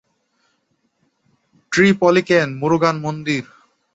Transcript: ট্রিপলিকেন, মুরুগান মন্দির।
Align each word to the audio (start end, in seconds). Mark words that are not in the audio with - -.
ট্রিপলিকেন, 1.71 2.47
মুরুগান 2.59 2.95
মন্দির। 2.99 3.43